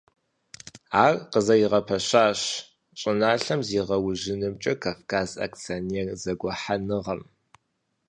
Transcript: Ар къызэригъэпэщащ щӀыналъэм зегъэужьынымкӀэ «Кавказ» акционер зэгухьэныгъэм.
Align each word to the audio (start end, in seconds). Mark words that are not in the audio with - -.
Ар 1.03 1.13
къызэригъэпэщащ 1.31 2.39
щӀыналъэм 2.99 3.61
зегъэужьынымкӀэ 3.67 4.73
«Кавказ» 4.81 5.29
акционер 5.45 6.07
зэгухьэныгъэм. 6.21 7.21